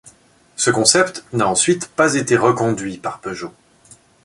Ce 0.55 0.71
concept 0.71 1.23
n'a 1.31 1.47
ensuite 1.47 1.87
pas 1.89 2.15
été 2.15 2.35
reconduit 2.35 2.97
par 2.97 3.19
Peugeot. 3.19 3.53